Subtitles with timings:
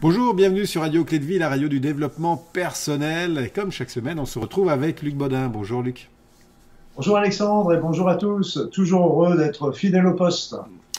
[0.00, 3.42] Bonjour, bienvenue sur Radio Clé de Vie, la radio du développement personnel.
[3.44, 5.48] Et comme chaque semaine, on se retrouve avec Luc Baudin.
[5.48, 6.08] Bonjour Luc.
[6.94, 8.60] Bonjour Alexandre et bonjour à tous.
[8.70, 10.54] Toujours heureux d'être fidèle au poste.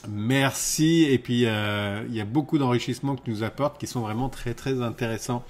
[0.10, 1.08] Merci.
[1.10, 4.28] Et puis, euh, il y a beaucoup d'enrichissements que tu nous apportes qui sont vraiment
[4.28, 5.46] très très intéressants.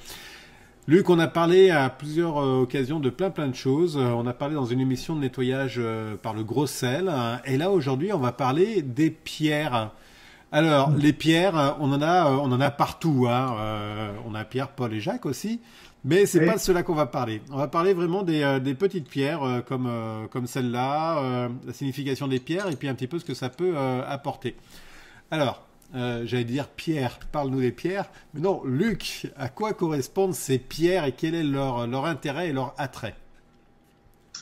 [0.88, 3.98] Luc, on a parlé à plusieurs euh, occasions de plein plein de choses.
[3.98, 5.82] Euh, on a parlé dans une émission de nettoyage
[6.22, 7.12] par le gros sel.
[7.46, 9.90] Et là, aujourd'hui, on va parler des pierres.
[10.52, 13.28] Alors, les pierres, euh, on en a, euh, on en a partout.
[13.30, 13.56] Hein.
[13.60, 15.62] Euh, on a Pierre, Paul et Jacques aussi.
[16.06, 17.42] Mais c'est pas de cela qu'on va parler.
[17.52, 19.92] On va parler vraiment des, des petites pierres comme,
[20.32, 23.78] comme celle-là, la signification des pierres et puis un petit peu ce que ça peut
[24.08, 24.56] apporter.
[25.30, 25.62] Alors,
[25.94, 28.06] j'allais dire Pierre, parle-nous des pierres.
[28.34, 32.54] Mais non, Luc, à quoi correspondent ces pierres et quel est leur, leur intérêt et
[32.54, 33.16] leur attrait?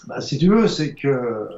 [0.05, 1.49] Bah, Si tu veux, c'est que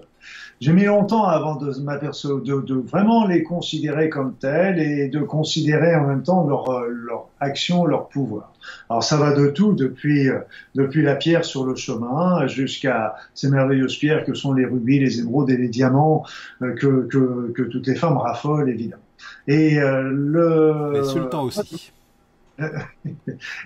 [0.59, 5.21] j'ai mis longtemps avant de m'apercevoir, de, de, vraiment les considérer comme tels et de
[5.21, 8.53] considérer en même temps leur, euh, leur action, leur pouvoir.
[8.89, 10.39] Alors ça va de tout, depuis, euh,
[10.75, 15.19] depuis la pierre sur le chemin jusqu'à ces merveilleuses pierres que sont les rubis, les
[15.19, 16.25] émeraudes et les diamants
[16.61, 19.03] euh, que, que, que toutes les femmes raffolent évidemment.
[19.47, 20.91] Et le...
[20.93, 21.91] Les sultans aussi.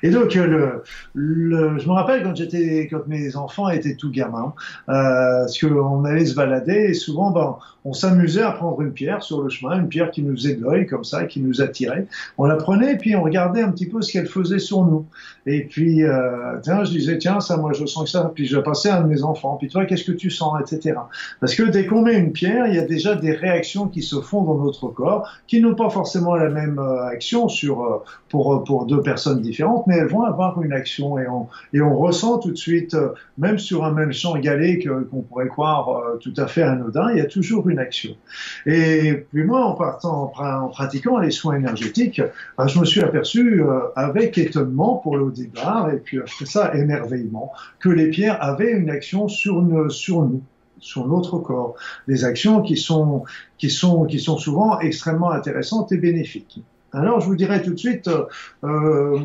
[0.04, 4.54] Et donc, le, je me rappelle quand j'étais, quand mes enfants étaient tout gamins,
[4.90, 9.24] euh, parce qu'on allait se balader et souvent, ben, on s'amusait à prendre une pierre
[9.24, 12.08] sur le chemin, une pierre qui nous faisait de l'œil comme ça, qui nous attirait.
[12.38, 15.06] On la prenait et puis on regardait un petit peu ce qu'elle faisait sur nous.
[15.46, 18.32] Et puis, euh, tiens, je disais, tiens, ça, moi, je sens que ça.
[18.34, 19.58] Puis je passais à un de mes enfants.
[19.58, 20.98] Puis toi, qu'est-ce que tu sens, etc.
[21.40, 24.22] Parce que dès qu'on met une pierre, il y a déjà des réactions qui se
[24.22, 28.83] font dans notre corps, qui n'ont pas forcément la même euh, action sur euh, pour
[28.86, 31.28] deux personnes différentes, mais elles vont avoir une action et
[31.82, 35.90] on, ressent tout de suite, euh, même sur un même champ égalé qu'on pourrait croire
[35.90, 38.16] euh, tout à fait anodin, il y a toujours une action.
[38.66, 42.22] Et puis moi, en partant, en, pratiquant les soins énergétiques,
[42.58, 46.74] ben, je me suis aperçu euh, avec étonnement pour le départ, et puis après ça,
[46.76, 51.76] émerveillement, que les pierres avaient une action sur, nous sur notre corps,
[52.08, 53.26] des actions qui sont
[54.38, 56.62] souvent extrêmement intéressantes et bénéfiques.
[56.94, 58.10] Alors, je vous dirais tout de suite
[58.64, 59.20] euh,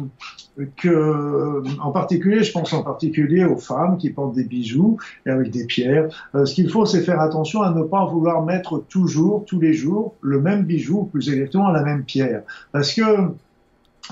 [0.77, 5.51] que, en particulier, je pense en particulier aux femmes qui portent des bijoux et avec
[5.51, 6.09] des pierres.
[6.35, 9.75] Euh, ce qu'il faut, c'est faire attention à ne pas vouloir mettre toujours, tous les
[9.75, 12.43] jours, le même bijou, plus exactement la même pierre,
[12.73, 13.03] parce que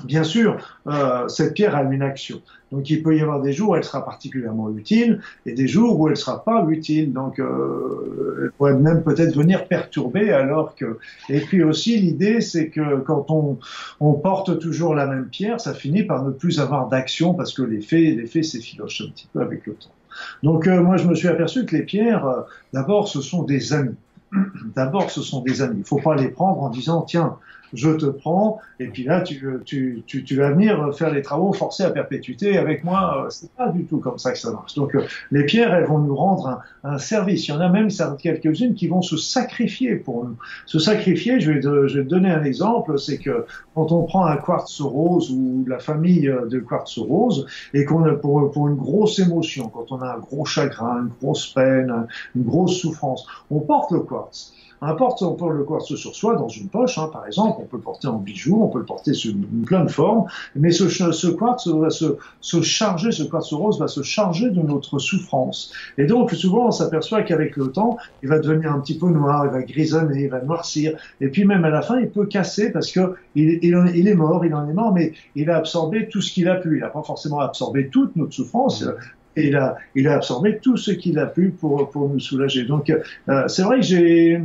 [0.05, 2.43] Bien sûr, euh, cette pierre a une action.
[2.73, 6.01] Donc il peut y avoir des jours où elle sera particulièrement utile et des jours
[6.01, 7.13] où elle sera pas utile.
[7.13, 10.99] Donc euh, elle pourrait même peut-être venir perturber alors que.
[11.29, 13.59] Et puis aussi l'idée c'est que quand on,
[14.01, 17.63] on porte toujours la même pierre, ça finit par ne plus avoir d'action parce que
[17.63, 19.91] l'effet l'effet s'effiloche un petit peu avec le temps.
[20.43, 22.43] Donc euh, moi je me suis aperçu que les pierres, euh,
[22.73, 23.97] d'abord ce sont des amis.
[24.75, 25.79] D'abord ce sont des amis.
[25.79, 27.37] Il faut pas les prendre en disant tiens
[27.73, 31.53] je te prends, et puis là, tu, tu, tu, tu, vas venir faire les travaux
[31.53, 33.25] forcés à perpétuité avec moi.
[33.25, 34.75] Euh, c'est pas du tout comme ça que ça marche.
[34.75, 37.49] Donc, euh, les pierres, elles vont nous rendre un, un service.
[37.49, 37.89] Il y en a même
[38.19, 40.37] quelques-unes qui vont se sacrifier pour nous.
[40.67, 44.05] Se sacrifier, je vais, te, je vais te donner un exemple, c'est que quand on
[44.05, 48.51] prend un quartz rose ou la famille euh, de quartz rose, et qu'on a pour,
[48.53, 52.79] pour une grosse émotion, quand on a un gros chagrin, une grosse peine, une grosse
[52.79, 54.53] souffrance, on porte le quartz.
[54.83, 57.77] Importe, on peut le quartz sur soi dans une poche, hein, par exemple, on peut
[57.77, 61.27] le porter en bijou, on peut le porter une, plein de formes, mais ce, ce
[61.29, 65.73] quartz va se, se, charger, ce quartz rose va se charger de notre souffrance.
[65.99, 69.47] Et donc, souvent, on s'aperçoit qu'avec le temps, il va devenir un petit peu noir,
[69.47, 72.71] il va grisonner, il va noircir, et puis même à la fin, il peut casser
[72.71, 76.09] parce que il, il, il est mort, il en est mort, mais il a absorbé
[76.09, 76.77] tout ce qu'il a pu.
[76.77, 78.85] Il n'a pas forcément absorbé toute notre souffrance,
[79.37, 82.65] et il a, il a absorbé tout ce qu'il a pu pour, pour nous soulager.
[82.65, 84.43] Donc, euh, c'est vrai que j'ai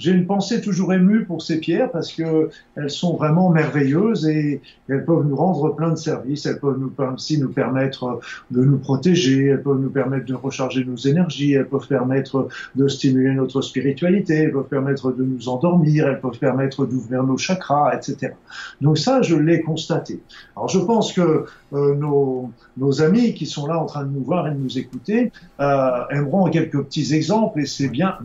[0.00, 4.62] j'ai une pensée toujours émue pour ces pierres parce que elles sont vraiment merveilleuses et
[4.88, 6.46] elles peuvent nous rendre plein de services.
[6.46, 8.18] Elles peuvent nous, aussi nous permettre
[8.50, 12.88] de nous protéger, elles peuvent nous permettre de recharger nos énergies, elles peuvent permettre de
[12.88, 17.94] stimuler notre spiritualité, elles peuvent permettre de nous endormir, elles peuvent permettre d'ouvrir nos chakras,
[17.94, 18.32] etc.
[18.80, 20.20] Donc ça, je l'ai constaté.
[20.56, 21.44] Alors je pense que
[21.74, 25.30] euh, nos, amis qui sont là en train de nous voir et de nous écouter
[25.60, 28.16] euh, aimeront quelques petits exemples et c'est bien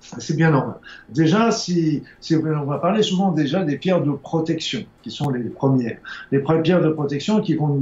[0.00, 0.76] c'est bien normal.
[1.10, 2.02] Déjà, si,
[2.32, 5.98] on va parler souvent déjà des pierres de protection, qui sont les premières.
[6.32, 7.80] Les premières pierres de protection qui vont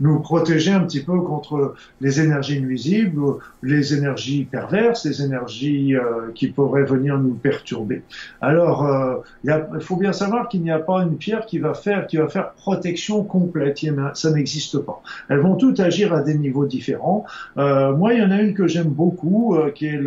[0.00, 3.20] nous, protéger un petit peu contre les énergies nuisibles,
[3.62, 8.02] les énergies perverses, les énergies euh, qui pourraient venir nous perturber.
[8.40, 12.06] Alors, euh, il faut bien savoir qu'il n'y a pas une pierre qui va faire,
[12.06, 12.18] qui
[12.56, 13.70] protection complète.
[14.14, 15.00] Ça n'existe pas.
[15.28, 17.24] Elles vont toutes agir à des niveaux différents.
[17.56, 20.00] Euh, moi, il y en a une que j'aime beaucoup, qui est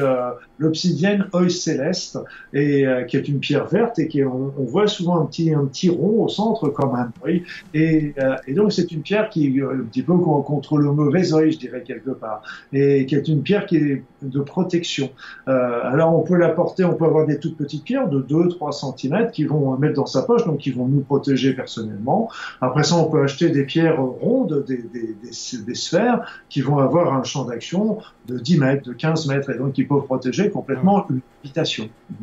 [0.60, 2.20] l'obsidienne œil céleste
[2.54, 5.54] et euh, qui est une pierre verte et qui on, on, voit souvent un petit
[5.54, 7.44] un petit rond au centre comme un œil
[7.74, 11.52] et, euh, et donc c'est une pierre qui un petit peu contre le mauvais œil
[11.52, 12.42] je dirais quelque part
[12.72, 15.10] et qui est une pierre qui est de protection.
[15.48, 19.32] alors on peut la porter, on peut avoir des toutes petites pierres de 2-3 cm
[19.32, 22.30] qui vont mettre dans sa poche donc qui vont nous protéger personnellement.
[22.62, 26.78] Après ça on peut acheter des pierres rondes, des, des, des, des sphères qui vont
[26.78, 27.98] avoir un champ d'action
[28.28, 31.22] de 10 mètres, de 15 mètres, et donc qui peuvent protéger complètement une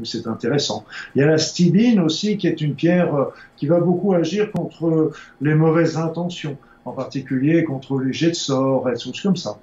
[0.05, 0.85] C'est intéressant.
[1.15, 3.25] Il y a la stibine aussi, qui est une pierre euh,
[3.57, 8.89] qui va beaucoup agir contre les mauvaises intentions, en particulier contre les jets de sorts
[8.89, 9.59] et choses comme ça.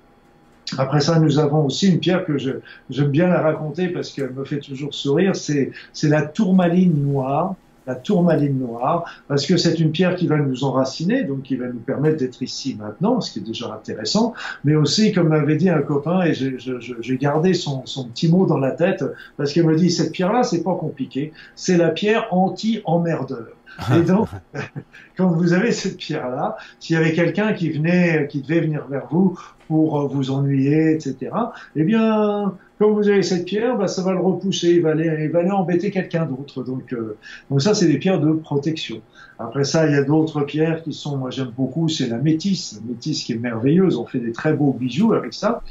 [0.77, 4.43] Après ça, nous avons aussi une pierre que j'aime bien la raconter parce qu'elle me
[4.43, 5.71] fait toujours sourire, c'est
[6.03, 7.55] la tourmaline noire
[7.87, 11.67] la tourmaline noire, parce que c'est une pierre qui va nous enraciner, donc qui va
[11.67, 15.69] nous permettre d'être ici maintenant, ce qui est déjà intéressant, mais aussi, comme m'avait dit
[15.69, 19.03] un copain, et j'ai gardé son, son, petit mot dans la tête,
[19.37, 23.47] parce qu'il me dit, cette pierre-là, c'est pas compliqué, c'est la pierre anti-emmerdeur.
[23.95, 24.27] Et donc,
[25.17, 29.07] quand vous avez cette pierre-là, s'il y avait quelqu'un qui venait, qui devait venir vers
[29.09, 29.37] vous
[29.67, 31.31] pour vous ennuyer, etc.,
[31.75, 35.23] eh bien, quand vous avez cette pierre, bah, ça va le repousser, il va aller,
[35.23, 36.63] il va aller embêter quelqu'un d'autre.
[36.63, 37.17] Donc, euh,
[37.49, 39.01] donc ça, c'est des pierres de protection.
[39.39, 42.79] Après ça, il y a d'autres pierres qui sont, moi j'aime beaucoup, c'est la métisse,
[42.81, 43.97] la métisse qui est merveilleuse.
[43.97, 45.61] On fait des très beaux bijoux avec ça,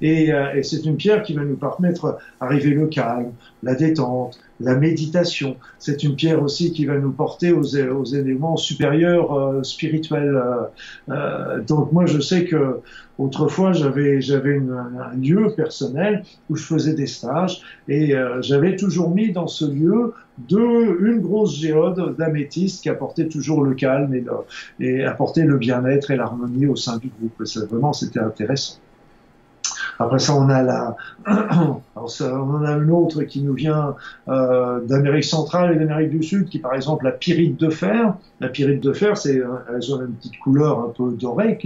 [0.00, 4.38] et, euh, et c'est une pierre qui va nous permettre d'arriver le calme, la détente,
[4.60, 5.56] la méditation.
[5.78, 10.40] C'est une pierre aussi qui va nous porter aux, éléments supérieurs euh, spirituels.
[11.08, 12.80] Euh, donc moi, je sais que
[13.18, 19.14] autrefois j'avais j'avais un lieu personnel où je faisais des stages et euh, j'avais toujours
[19.14, 24.24] mis dans ce lieu deux, une grosse géode d'améthyste qui apportait toujours le calme et,
[24.80, 27.42] et apportait le bien-être et l'harmonie au sein du groupe.
[27.70, 28.78] Vraiment, c'était intéressant.
[29.98, 30.96] Après ça, on a la,
[31.26, 33.94] a une autre qui nous vient
[34.28, 38.14] euh, d'Amérique centrale et d'Amérique du Sud, qui par exemple la pyrite de fer.
[38.40, 39.40] La pyrite de fer, c'est
[39.74, 41.58] elles ont une petite couleur un peu dorée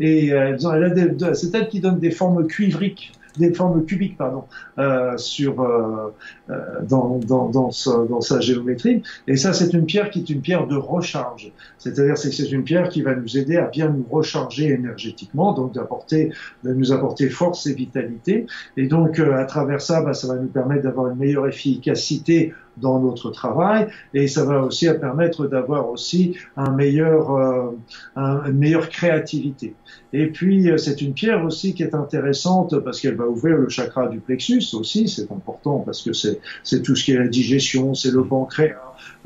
[0.00, 4.16] et ont, elle a des, c'est elle qui donne des formes cuivriques des formes cubiques
[4.16, 4.44] pardon,
[4.78, 6.12] euh, sur, euh,
[6.50, 7.70] euh, dans, dans, dans,
[8.08, 9.02] dans, sa géométrie.
[9.26, 11.52] Et ça, c'est une pierre qui est une pierre de recharge.
[11.78, 15.74] C'est-à-dire que c'est une pierre qui va nous aider à bien nous recharger énergétiquement, donc
[15.74, 16.32] d'apporter,
[16.64, 18.46] de nous apporter force et vitalité.
[18.76, 23.00] Et donc, à travers ça, bah, ça va nous permettre d'avoir une meilleure efficacité dans
[23.00, 27.70] notre travail et ça va aussi permettre d'avoir aussi un meilleur, euh,
[28.16, 29.74] un, une meilleure créativité.
[30.12, 33.68] Et puis euh, c'est une pierre aussi qui est intéressante parce qu'elle va ouvrir le
[33.68, 37.94] chakra du plexus aussi, c'est important parce que c'est tout ce qui est la digestion,
[37.94, 38.76] c'est le pancréas,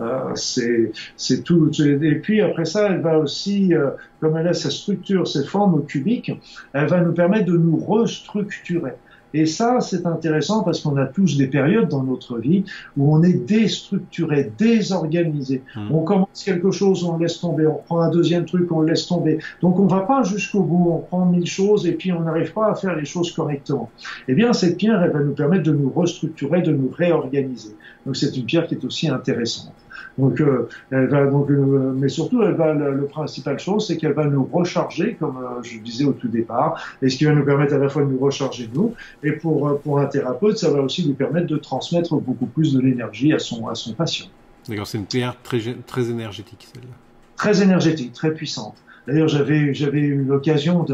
[0.00, 1.70] euh, c'est c'est tout.
[1.80, 3.90] Et puis après ça, elle va aussi, euh,
[4.20, 6.32] comme elle a sa structure, ses formes cubiques,
[6.72, 8.92] elle va nous permettre de nous restructurer.
[9.34, 12.64] Et ça, c'est intéressant parce qu'on a tous des périodes dans notre vie
[12.96, 15.62] où on est déstructuré, désorganisé.
[15.74, 15.92] Mmh.
[15.92, 17.66] On commence quelque chose, on laisse tomber.
[17.66, 19.40] On prend un deuxième truc, on le laisse tomber.
[19.60, 20.88] Donc on va pas jusqu'au bout.
[20.88, 23.90] On prend mille choses et puis on n'arrive pas à faire les choses correctement.
[24.28, 27.74] Eh bien, cette pierre, elle va nous permettre de nous restructurer, de nous réorganiser.
[28.06, 29.72] Donc c'est une pierre qui est aussi intéressante.
[30.18, 33.96] Donc, euh, elle va donc, euh, mais surtout, elle va le, le principal chose, c'est
[33.96, 37.32] qu'elle va nous recharger, comme euh, je disais au tout départ, et ce qui va
[37.32, 40.70] nous permettre à la fois de nous recharger nous, et pour pour un thérapeute, ça
[40.70, 44.26] va aussi lui permettre de transmettre beaucoup plus de l'énergie à son à son patient.
[44.68, 46.94] D'accord, c'est une pierre très très énergétique celle-là.
[47.36, 48.76] Très énergétique, très puissante.
[49.06, 50.86] D'ailleurs, j'avais j'avais eu l'occasion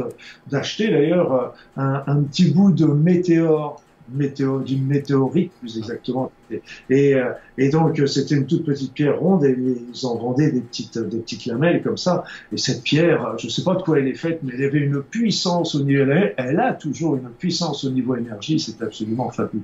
[0.51, 3.81] d'acheter d'ailleurs un, un petit bout de météore
[4.13, 6.33] météo, d'une météorite plus exactement.
[6.89, 7.33] Et, euh,
[7.71, 11.47] donc c'était une toute petite pierre ronde et ils en vendaient des petites, des petites
[11.47, 12.25] lamelles comme ça.
[12.53, 14.79] Et cette pierre, je ne sais pas de quoi elle est faite, mais elle avait
[14.79, 19.63] une puissance au niveau, elle a toujours une puissance au niveau énergie, c'est absolument fabuleux.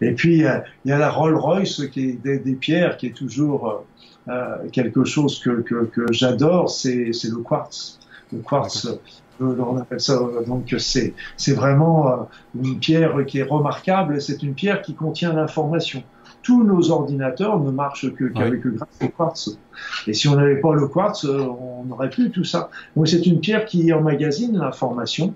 [0.00, 3.84] Et puis il y a la Rolls Royce qui est des, pierres qui est toujours
[4.28, 7.98] euh, quelque chose que, que, que j'adore, c'est le quartz.
[8.32, 8.88] Le quartz,
[9.40, 12.16] on appelle ça donc c'est c'est vraiment euh,
[12.54, 14.20] une pierre qui est remarquable.
[14.20, 16.02] C'est une pierre qui contient l'information.
[16.42, 18.76] Tous nos ordinateurs ne marchent que qu'avec le
[19.16, 19.58] quartz.
[20.06, 22.70] Et si on n'avait pas le quartz, euh, on n'aurait plus tout ça.
[22.96, 25.34] Donc c'est une pierre qui emmagasine l'information.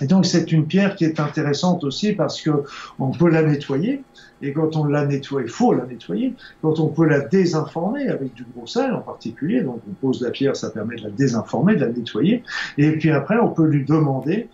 [0.00, 2.50] Et donc c'est une pierre qui est intéressante aussi parce que
[2.98, 4.02] on peut la nettoyer.
[4.42, 6.34] Et quand on la nettoie, il faut la nettoyer.
[6.60, 10.30] Quand on peut la désinformer avec du gros sel en particulier, donc on pose la
[10.30, 12.42] pierre, ça permet de la désinformer, de la nettoyer.
[12.76, 14.48] Et puis après, on peut lui demander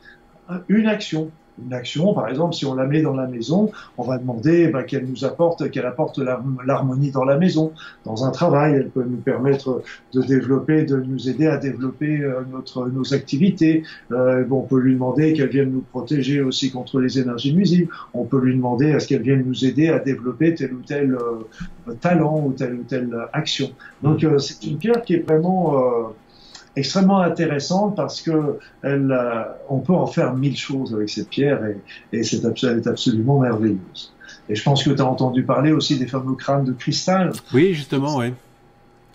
[0.69, 1.31] une action.
[1.63, 4.85] Une action, par exemple, si on la met dans la maison, on va demander bah,
[4.85, 7.73] qu'elle nous apporte, qu'elle apporte l'harmonie dans la maison,
[8.05, 8.75] dans un travail.
[8.75, 9.83] Elle peut nous permettre
[10.15, 13.85] de développer, de nous aider à développer euh, notre, nos activités.
[14.13, 17.93] Euh, bon, on peut lui demander qu'elle vienne nous protéger aussi contre les énergies nuisibles.
[18.15, 21.15] On peut lui demander à ce qu'elle vienne nous aider à développer tel ou tel
[21.15, 23.71] euh, talent ou telle ou telle action.
[24.03, 26.13] Donc, euh, c'est une pierre qui est vraiment
[26.77, 31.65] extrêmement intéressante parce que elle, euh, on peut en faire mille choses avec cette pierre
[31.67, 31.79] et,
[32.13, 34.13] et c'est absolument, absolument merveilleuse.
[34.49, 37.33] Et je pense que tu as entendu parler aussi des fameux crânes de cristal.
[37.53, 38.33] Oui, justement, oui.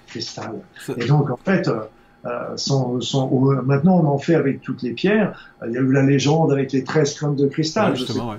[0.08, 0.56] Cristal.
[0.96, 1.82] Et donc, en fait, euh,
[2.26, 3.00] euh sont,
[3.66, 5.54] maintenant, on en fait avec toutes les pierres.
[5.66, 7.96] Il y a eu la légende avec les 13 crânes de cristal.
[7.96, 8.38] Justement, oui.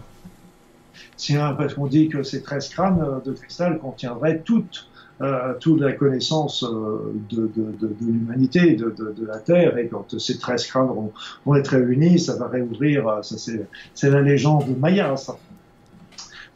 [1.16, 4.88] Tiens, parce qu'on dit que ces 13 crânes de cristal contiendraient toutes
[5.20, 7.50] euh, toute la connaissance euh, de,
[8.00, 8.94] l'humanité, de,
[9.26, 11.10] la Terre, et quand ces 13 crânes
[11.44, 15.37] vont, être réunis, ça va réouvrir, euh, c'est la légende de Maya, ça.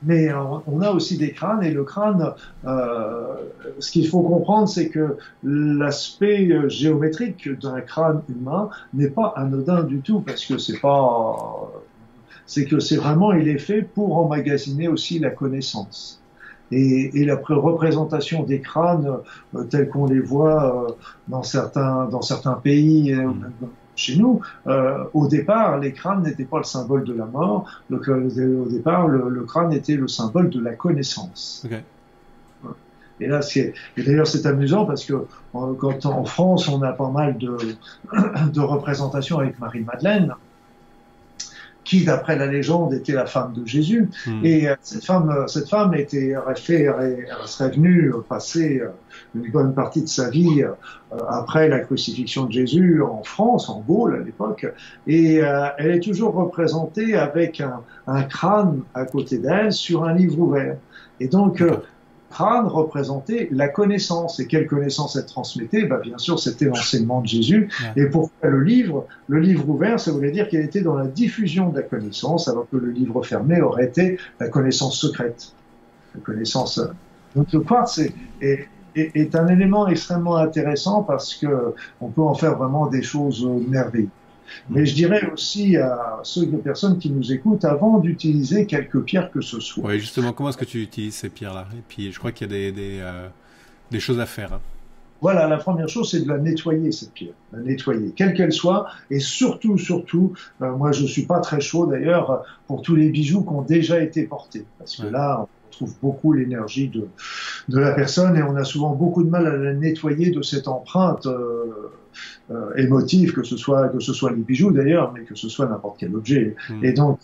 [0.04, 5.16] Mais on a aussi des crânes et le crâne, ce qu'il faut comprendre, c'est que
[5.44, 11.70] l'aspect géométrique d'un crâne humain n'est pas anodin du tout parce que c'est pas,
[12.46, 16.21] c'est que c'est vraiment il est fait pour emmagasiner aussi la connaissance
[16.72, 19.18] et, et la représentation des crânes
[19.54, 20.92] euh, tels qu'on les voit euh,
[21.28, 23.50] dans certains dans certains pays euh, mm.
[23.94, 27.66] chez nous, euh, au départ, les crânes n'étaient pas le symbole de la mort.
[27.90, 31.62] Le, au départ, le, le, crâne était le symbole de la connaissance.
[31.66, 31.82] Okay.
[33.20, 37.38] Et là, c'est d'ailleurs c'est amusant parce que quand en France, on a pas mal
[37.38, 37.56] de,
[38.52, 40.34] de représentations avec Marie Madeleine
[41.84, 44.08] qui, d'après la légende, était la femme de Jésus.
[44.26, 44.44] Hmm.
[44.44, 46.90] Et euh, cette femme, euh, cette femme était restée,
[47.46, 48.88] serait venue passer euh,
[49.34, 50.64] une bonne partie de sa vie
[51.28, 54.66] après la crucifixion de Jésus en France, en Gaule à l'époque,
[55.06, 55.36] et
[55.78, 60.76] elle est toujours représentée avec un, un crâne à côté d'elle sur un livre ouvert.
[61.20, 61.62] Et donc,
[62.32, 64.40] crâne représentait la connaissance.
[64.40, 65.84] Et quelle connaissance elle transmettait?
[65.84, 67.70] Bah, Bien sûr, c'était l'enseignement de Jésus.
[67.96, 71.68] Et pour le livre, le livre ouvert, ça voulait dire qu'elle était dans la diffusion
[71.68, 75.52] de la connaissance, alors que le livre fermé aurait été la connaissance secrète.
[76.14, 76.78] La connaissance.
[76.78, 76.86] Euh,
[77.36, 82.34] donc le quartz est, est, est un élément extrêmement intéressant parce que on peut en
[82.34, 84.08] faire vraiment des choses merveilleuses.
[84.70, 89.30] Mais je dirais aussi à ceux de personnes qui nous écoutent, avant d'utiliser quelques pierres
[89.30, 89.84] que ce soit.
[89.84, 91.66] Oui, justement, comment est-ce que tu utilises ces pierres-là?
[91.74, 93.28] Et puis, je crois qu'il y a des, des, euh,
[93.90, 94.52] des choses à faire.
[94.54, 94.60] Hein.
[95.20, 97.34] Voilà, la première chose, c'est de la nettoyer, cette pierre.
[97.52, 98.86] La nettoyer, quelle qu'elle soit.
[99.08, 103.42] Et surtout, surtout, euh, moi, je suis pas très chaud d'ailleurs pour tous les bijoux
[103.42, 104.64] qui ont déjà été portés.
[104.80, 107.06] Parce que là, on trouve beaucoup l'énergie de,
[107.68, 110.66] de la personne et on a souvent beaucoup de mal à la nettoyer de cette
[110.66, 111.26] empreinte.
[111.26, 111.92] Euh,
[112.76, 115.96] émotif, que ce soit que ce soit les bijoux d'ailleurs, mais que ce soit n'importe
[115.98, 116.54] quel objet.
[116.68, 116.84] Hmm.
[116.84, 117.18] Et donc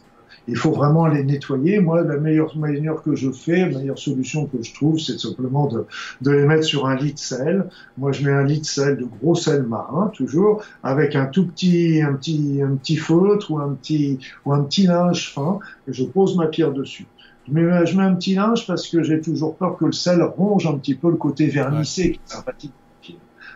[0.49, 1.78] il faut vraiment les nettoyer.
[1.78, 5.66] Moi, la meilleure manière que je fais, la meilleure solution que je trouve, c'est simplement
[5.66, 5.87] de,
[6.23, 7.68] de, les mettre sur un lit de sel.
[7.99, 11.47] Moi, je mets un lit de sel, de gros sel marin, toujours, avec un tout
[11.47, 15.92] petit, un petit, un petit feutre ou un petit, ou un petit linge fin, et
[15.92, 17.07] je pose ma pierre dessus.
[17.47, 20.76] Je mets un petit linge parce que j'ai toujours peur que le sel ronge un
[20.76, 22.73] petit peu le côté vernissé, qui est sympathique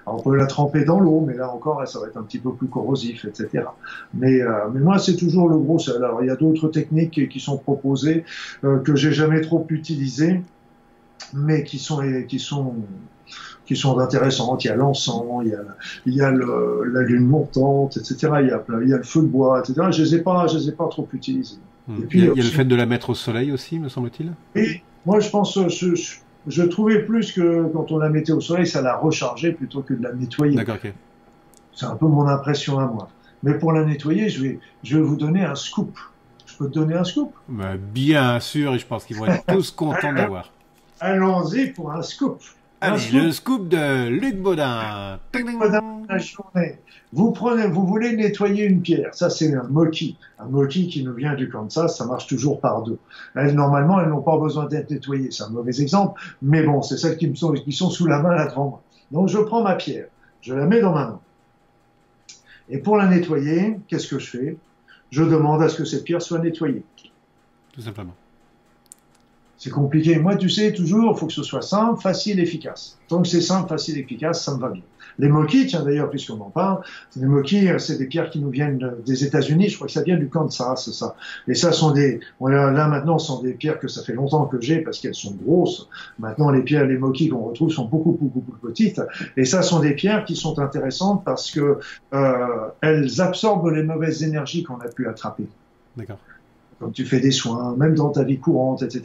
[0.07, 2.53] on peut la tremper dans l'eau, mais là encore, ça va être un petit peu
[2.53, 3.65] plus corrosif, etc.
[4.15, 5.97] Mais, euh, mais moi, c'est toujours le gros sel.
[5.97, 8.25] Alors, il y a d'autres techniques qui sont proposées
[8.65, 10.43] euh, que j'ai jamais trop utilisées,
[11.35, 12.75] mais qui sont qui sont
[13.65, 14.65] qui sont intéressantes.
[14.65, 15.61] Il y a l'encens, il y a,
[16.07, 18.17] il y a le, la lune montante, etc.
[18.41, 19.89] Il y, a, il y a le feu de bois, etc.
[19.93, 21.59] Je les ai pas, je les ai pas trop utilisés.
[21.87, 22.03] Hmm.
[22.03, 23.53] Et puis, il y a, il y a le fait de la mettre au soleil
[23.53, 24.33] aussi, me semble-t-il?
[24.57, 26.17] Et moi, je pense, je, je
[26.63, 30.03] trouvais plus que quand on la mettait au soleil, ça la rechargeait plutôt que de
[30.03, 30.57] la nettoyer.
[30.57, 30.79] D'accord.
[31.75, 33.09] C'est un peu mon impression à moi.
[33.43, 35.99] Mais pour la nettoyer, je vais, je vais vous donner un scoop.
[36.47, 37.33] Je peux te donner un scoop?
[37.49, 40.51] Bah, Bien sûr, et je pense qu'ils vont être tous contents d'avoir.
[41.01, 42.41] Allons-y pour un scoop.
[42.85, 45.21] Allez, le scoop de Luc Baudin.
[45.33, 46.81] Luc Baudin, la journée.
[47.13, 49.15] Vous prenez, vous voulez nettoyer une pierre.
[49.15, 50.17] Ça, c'est un moki.
[50.41, 52.99] Un moki qui nous vient du Kansas, ça marche toujours par deux.
[53.37, 55.31] Elles, normalement, elles n'ont pas besoin d'être nettoyées.
[55.31, 56.21] C'est un mauvais exemple.
[56.43, 58.83] Mais bon, c'est celles qui me sont, qui sont sous la main là devant moi.
[59.13, 60.07] Donc, je prends ma pierre.
[60.41, 61.21] Je la mets dans ma main.
[62.69, 64.57] Et pour la nettoyer, qu'est-ce que je fais?
[65.11, 66.83] Je demande à ce que cette pierre soit nettoyée.
[67.73, 68.15] Tout simplement.
[69.63, 70.19] C'est compliqué.
[70.19, 72.99] Moi, tu sais, toujours, il faut que ce soit simple, facile, efficace.
[73.07, 74.83] Tant que c'est simple, facile, efficace, ça me va bien.
[75.21, 76.81] Les moquis, tiens d'ailleurs, puisqu'on en parle,
[77.15, 79.69] les moquis, euh, c'est des pierres qui nous viennent des États-Unis.
[79.69, 81.15] Je crois que ça vient du Kansas, ça.
[81.47, 84.61] Et ça sont des, là maintenant, ce sont des pierres que ça fait longtemps que
[84.61, 85.89] j'ai parce qu'elles sont grosses.
[86.19, 89.01] Maintenant, les pierres, les moquis qu'on retrouve sont beaucoup, beaucoup, beaucoup petites.
[89.37, 91.79] Et ça sont des pierres qui sont intéressantes parce que
[92.15, 95.45] euh, elles absorbent les mauvaises énergies qu'on a pu attraper.
[95.97, 96.19] D'accord.
[96.83, 99.03] Quand tu fais des soins, même dans ta vie courante, etc.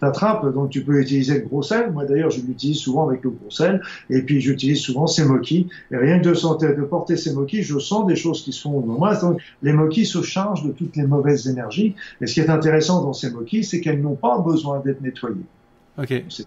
[0.00, 1.92] T'attrapes, donc tu peux utiliser le gros sel.
[1.92, 5.68] Moi d'ailleurs, je l'utilise souvent avec le gros sel, et puis j'utilise souvent ces moquis.
[5.90, 8.80] Et rien que de, de porter ces moquis, je sens des choses qui se font
[8.80, 9.16] moi.
[9.16, 11.94] Donc, les moquis se chargent de toutes les mauvaises énergies.
[12.20, 15.36] Et ce qui est intéressant dans ces moquis, c'est qu'elles n'ont pas besoin d'être nettoyées.
[15.98, 16.24] Ok.
[16.28, 16.46] C'est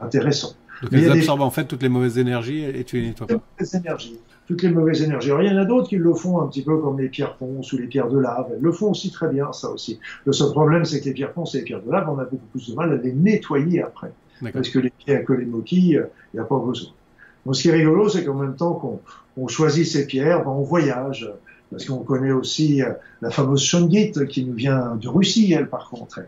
[0.00, 0.54] intéressant.
[0.82, 3.34] Donc elles absorbent en fait toutes les mauvaises énergies et tu les nettoies pas.
[3.34, 4.18] Toutes les mauvaises énergies.
[4.46, 5.30] Toutes les mauvaises énergies.
[5.30, 7.36] Alors, il y en a d'autres qui le font un petit peu comme les pierres
[7.36, 8.46] ponces ou les pierres de lave.
[8.54, 10.00] Elles le font aussi très bien, ça aussi.
[10.24, 12.24] Le seul problème, c'est que les pierres ponces et les pierres de lave, on a
[12.24, 14.12] beaucoup plus de mal à les nettoyer après.
[14.52, 16.90] Parce que les pierres, que les moquis, il n'y a pas besoin.
[17.44, 19.00] Donc, ce qui est rigolo, c'est qu'en même temps qu'on
[19.36, 21.30] on choisit ces pierres, ben, on voyage
[21.70, 25.88] parce qu'on connaît aussi euh, la fameuse Shungit qui nous vient de Russie, elle, par
[25.90, 26.20] contre.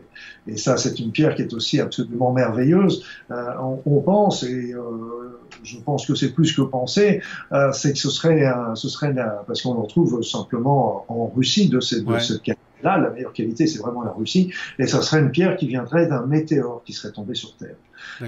[0.47, 3.05] Et, ça, c'est une pierre qui est aussi absolument merveilleuse.
[3.31, 3.53] Euh,
[3.87, 8.11] on, pense, et euh, je pense que c'est plus que penser, euh, c'est que ce
[8.11, 8.45] serait,
[8.75, 9.15] ce serait
[9.47, 12.99] parce qu'on en trouve simplement en Russie de, cette, de cette qualité-là.
[12.99, 14.53] La meilleure qualité, c'est vraiment la Russie.
[14.79, 17.77] Et ça serait une pierre qui viendrait d'un météore qui serait tombé sur Terre.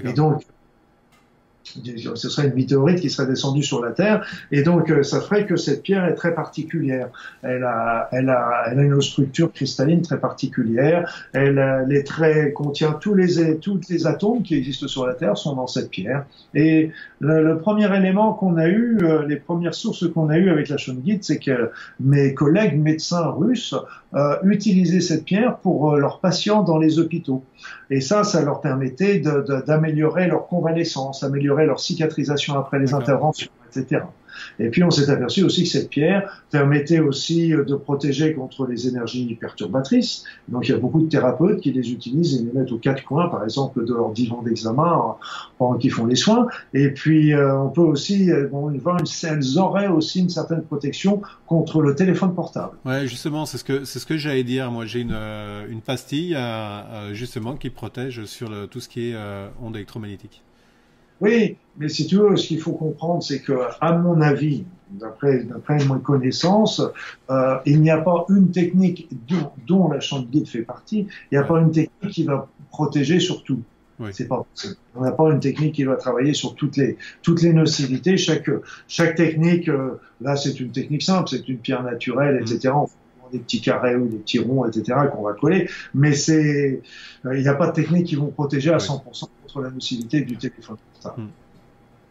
[0.03, 0.43] Et donc,
[2.15, 5.45] ce serait une météorite qui serait descendue sur la Terre, et donc euh, ça ferait
[5.45, 7.09] que cette pierre est très particulière.
[7.41, 11.27] Elle a, elle a, elle a une structure cristalline très particulière.
[11.33, 11.59] Elle,
[11.91, 15.67] est très contient tous les, tous les atomes qui existent sur la Terre sont dans
[15.67, 16.25] cette pierre.
[16.53, 20.69] Et le, premier élément qu'on a eu, euh, les premières sources qu'on a eues avec
[20.69, 23.75] la Shungit, c'est que mes collègues médecins russes
[24.13, 27.43] euh, utilisaient cette pierre pour leurs patients dans les hôpitaux.
[27.89, 29.19] Et ça, ça leur permettait
[29.67, 34.01] d'améliorer leur convalescence, améliorer leur cicatrisation après les interventions, etc.
[34.59, 38.65] Et puis on s'est aperçu aussi que cette pierre permettait aussi euh, de protéger contre
[38.67, 40.25] les énergies perturbatrices.
[40.47, 43.03] Donc il y a beaucoup de thérapeutes qui les utilisent et les mettent aux quatre
[43.03, 45.15] coins, par exemple, de leur divan d'examen
[45.57, 46.47] pendant qu'ils font les soins.
[46.73, 51.81] Et puis euh, on peut aussi, euh, bon, elles auraient aussi une certaine protection contre
[51.81, 52.77] le téléphone portable.
[52.85, 54.71] Ouais, justement, c'est ce que c'est ce que j'allais dire.
[54.71, 55.13] Moi, j'ai une,
[55.69, 56.37] une pastille
[57.11, 59.15] justement qui protège sur le, tout ce qui est
[59.61, 60.43] ondes électromagnétiques.
[61.23, 65.45] Oui, mais si tu veux, ce qu'il faut comprendre, c'est que, à mon avis, d'après
[65.69, 66.81] mes connaissances,
[67.29, 71.07] euh, il n'y a pas une technique dont, dont la guide fait partie.
[71.31, 73.61] Il n'y a pas une technique qui va protéger sur tout.
[73.99, 74.09] Oui.
[74.11, 74.45] C'est pas
[74.95, 78.17] On n'a pas une technique qui va travailler sur toutes les toutes les nocivités.
[78.17, 78.49] Chaque
[78.87, 82.73] chaque technique, euh, là, c'est une technique simple, c'est une pierre naturelle, etc.
[83.33, 85.69] des petits carrés ou des petits ronds, etc., qu'on va coller.
[85.93, 86.81] Mais c'est,
[87.25, 90.21] euh, il n'y a pas de technique qui vont protéger à 100% contre la nocivité
[90.21, 91.23] du téléphone portable.
[91.23, 91.29] Hmm.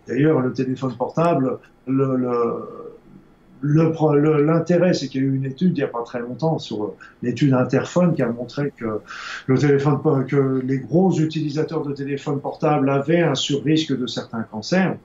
[0.08, 5.80] D'ailleurs, le téléphone portable, le, le, l'intérêt, c'est qu'il y a eu une étude il
[5.80, 9.00] n'y a pas très longtemps sur l'étude Interphone qui a montré que
[9.46, 14.96] le téléphone, que les gros utilisateurs de téléphone portable avaient un surrisque de certains cancers.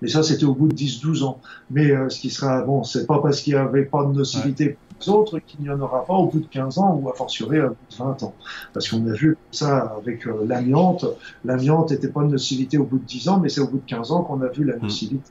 [0.00, 1.40] Mais ça, c'était au bout de 10-12 ans.
[1.70, 4.64] Mais euh, ce qui sera, bon, c'est pas parce qu'il n'y avait pas de nocivité
[4.64, 4.76] les
[5.08, 7.70] autres qu'il n'y en aura pas au bout de 15 ans ou à fortiori au
[7.70, 8.34] bout de 20 ans.
[8.72, 11.06] Parce qu'on a vu ça avec euh, l'amiante.
[11.44, 14.12] L'amiante n'était pas nocivité au bout de 10 ans, mais c'est au bout de 15
[14.12, 14.82] ans qu'on a vu la mmh.
[14.82, 15.30] nocivité.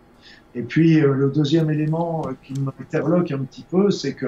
[0.55, 4.27] Et puis euh, le deuxième élément qui m'interloque un petit peu, c'est que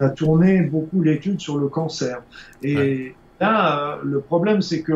[0.00, 2.22] on a tourné beaucoup l'étude sur le cancer.
[2.62, 4.94] Et Là, le problème, c'est que,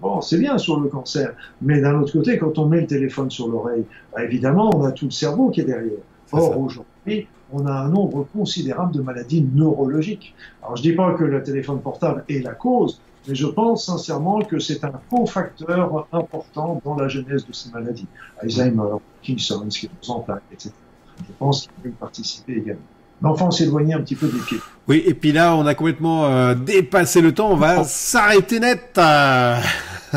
[0.00, 3.30] bon, c'est bien sur le cancer, mais d'un autre côté, quand on met le téléphone
[3.30, 5.98] sur l'oreille, bah, évidemment, on a tout le cerveau qui est derrière.
[6.32, 10.34] Or, aujourd'hui, on a un nombre considérable de maladies neurologiques.
[10.62, 14.42] Alors, je dis pas que le téléphone portable est la cause, mais je pense sincèrement
[14.42, 18.06] que c'est un cofacteur important dans la genèse de ces maladies.
[18.40, 20.70] Alzheimer, Parkinson, schizophrénie, etc.
[21.18, 22.82] Je pense qu'il peut y participer également.
[23.22, 24.58] L'enfant s'éloigner un petit peu des pieds.
[24.88, 27.50] Oui, et puis là, on a complètement euh, dépassé le temps.
[27.50, 27.84] On va oh.
[27.86, 28.98] s'arrêter net.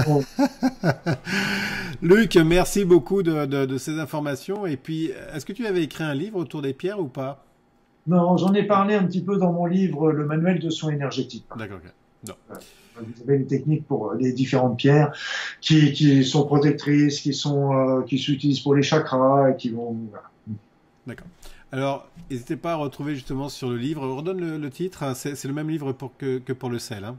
[0.08, 0.24] Oh.
[2.02, 4.66] Luc, merci beaucoup de, ces informations.
[4.66, 7.46] Et puis, est-ce que tu avais écrit un livre autour des pierres ou pas?
[8.08, 11.46] Non, j'en ai parlé un petit peu dans mon livre, le manuel de soins énergétiques.
[11.58, 11.80] D'accord.
[12.28, 12.34] Non.
[12.96, 15.14] Vous avez les techniques pour les différentes pierres
[15.62, 19.96] qui, sont protectrices, qui sont euh, qui s'utilisent pour les chakras et qui vont.
[21.08, 21.28] D'accord.
[21.72, 24.06] Alors, n'hésitez pas à retrouver justement sur le livre.
[24.08, 25.04] Redonne le, titre.
[25.04, 25.14] Hein.
[25.14, 27.04] C'est le même livre pour que, que pour le sel.
[27.04, 27.16] Hein.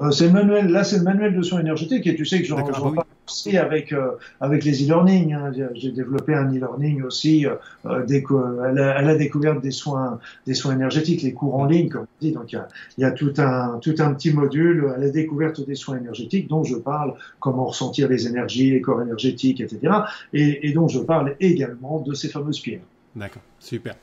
[0.00, 2.46] Euh, c'est le manuel, là c'est le manuel de soins énergétiques et tu sais que
[2.46, 5.34] j'en parle aussi avec euh, avec les e-learning.
[5.34, 5.52] Hein.
[5.74, 11.34] J'ai développé un e-learning aussi euh, à, la, découverte des soins des soins énergétiques, les
[11.34, 12.32] cours en ligne comme on dit.
[12.32, 15.64] Donc il y a, y a, tout un tout un petit module à la découverte
[15.64, 19.92] des soins énergétiques dont je parle comment ressentir les énergies, les corps énergétiques, etc.
[20.32, 22.80] Et, et dont je parle également de ces fameuses pierres.
[23.14, 23.94] D'accord, super.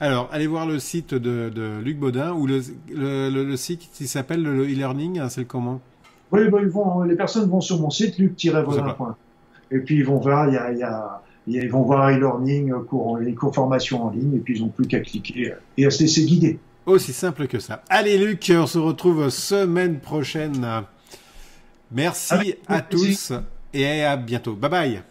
[0.00, 4.64] Alors, allez voir le site de, Luc Baudin ou le, le, site qui s'appelle le
[4.64, 5.80] e-learning, hein, c'est le comment?
[6.32, 9.14] Oui, bah, ils vont, les personnes vont sur mon site luc-baudin.com
[9.70, 10.70] et puis ils vont voir, il y a,
[11.46, 14.62] il y a vont voir e-learning, cours, en, cours formation en ligne, et puis ils
[14.62, 16.58] n'ont plus qu'à cliquer et à se laisser guider.
[16.86, 17.82] Aussi simple que ça.
[17.88, 20.84] Allez Luc, on se retrouve semaine prochaine.
[21.90, 23.32] Merci à tous
[23.72, 24.54] et à bientôt.
[24.54, 25.02] Bye bye.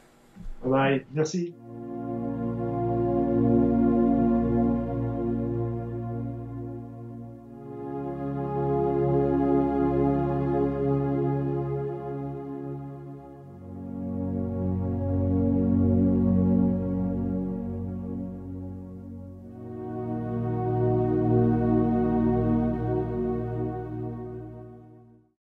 [0.63, 1.05] Bye bye.
[1.13, 1.53] Merci.